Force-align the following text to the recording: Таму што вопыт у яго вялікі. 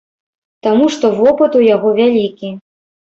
Таму 0.67 0.87
што 0.95 1.11
вопыт 1.19 1.57
у 1.59 1.61
яго 1.75 1.89
вялікі. 1.99 2.49